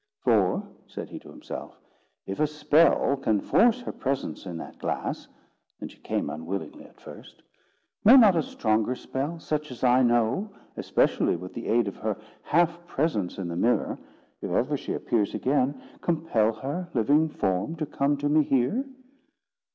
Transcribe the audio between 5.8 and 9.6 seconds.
she came unwillingly at first), may not a stronger spell,